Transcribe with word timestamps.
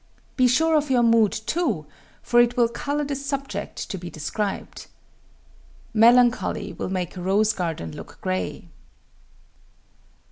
Be 0.35 0.47
sure 0.47 0.75
of 0.75 0.89
your 0.89 1.03
mood, 1.03 1.31
too, 1.31 1.85
for 2.23 2.39
it 2.39 2.57
will 2.57 2.67
color 2.69 3.03
the 3.03 3.13
subject 3.15 3.87
to 3.91 3.99
be 3.99 4.09
described. 4.09 4.87
Melancholy 5.93 6.73
will 6.73 6.89
make 6.89 7.15
a 7.15 7.21
rose 7.21 7.53
garden 7.53 7.91
look 7.95 8.17
gray. 8.19 8.69